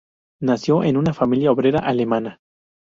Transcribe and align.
Nació 0.41 0.81
en 0.81 0.89
en 0.89 0.97
una 0.97 1.13
familia 1.13 1.51
obrera 1.51 1.77
alemana. 1.77 2.39